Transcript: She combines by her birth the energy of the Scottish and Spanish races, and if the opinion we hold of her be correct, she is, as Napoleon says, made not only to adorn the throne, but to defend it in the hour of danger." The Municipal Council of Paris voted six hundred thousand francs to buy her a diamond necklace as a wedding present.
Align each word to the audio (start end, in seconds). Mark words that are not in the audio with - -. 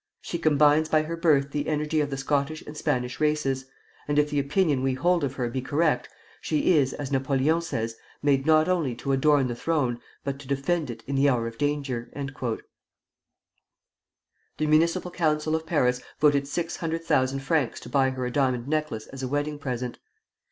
She 0.19 0.39
combines 0.39 0.89
by 0.89 1.03
her 1.03 1.15
birth 1.15 1.51
the 1.51 1.67
energy 1.67 2.01
of 2.01 2.09
the 2.09 2.17
Scottish 2.17 2.63
and 2.65 2.75
Spanish 2.75 3.19
races, 3.19 3.65
and 4.07 4.17
if 4.17 4.31
the 4.31 4.39
opinion 4.39 4.81
we 4.81 4.95
hold 4.95 5.23
of 5.23 5.35
her 5.35 5.47
be 5.47 5.61
correct, 5.61 6.09
she 6.41 6.73
is, 6.73 6.93
as 6.93 7.11
Napoleon 7.11 7.61
says, 7.61 7.97
made 8.23 8.47
not 8.47 8.67
only 8.67 8.95
to 8.95 9.11
adorn 9.11 9.45
the 9.47 9.53
throne, 9.53 9.99
but 10.23 10.39
to 10.39 10.47
defend 10.47 10.89
it 10.89 11.03
in 11.05 11.13
the 11.17 11.29
hour 11.29 11.45
of 11.45 11.59
danger." 11.59 12.09
The 12.15 12.61
Municipal 14.65 15.11
Council 15.11 15.55
of 15.55 15.67
Paris 15.67 16.01
voted 16.19 16.47
six 16.47 16.77
hundred 16.77 17.03
thousand 17.03 17.41
francs 17.41 17.79
to 17.81 17.87
buy 17.89 18.09
her 18.09 18.25
a 18.25 18.31
diamond 18.31 18.67
necklace 18.67 19.05
as 19.05 19.21
a 19.21 19.27
wedding 19.27 19.59
present. 19.59 19.99